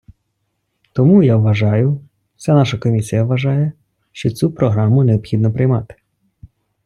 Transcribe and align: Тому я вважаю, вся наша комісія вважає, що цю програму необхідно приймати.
Тому 0.93 1.21
я 1.23 1.37
вважаю, 1.37 2.01
вся 2.35 2.53
наша 2.53 2.77
комісія 2.77 3.23
вважає, 3.23 3.71
що 4.11 4.29
цю 4.31 4.51
програму 4.51 5.03
необхідно 5.03 5.53
приймати. 5.53 5.95